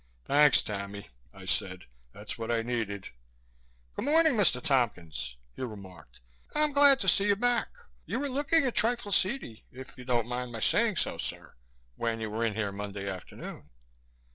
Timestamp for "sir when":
11.19-12.19